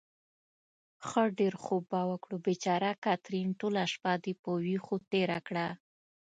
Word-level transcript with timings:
ښه 1.07 1.23
ډېر 1.39 1.53
خوب 1.63 1.83
به 1.91 2.01
وکړو. 2.11 2.35
بېچاره 2.47 2.91
کاترین، 3.05 3.47
ټوله 3.59 3.83
شپه 3.93 4.13
دې 4.23 4.33
په 4.41 4.49
وېښو 4.63 4.95
تېره 5.11 5.39
کړه. 5.47 5.67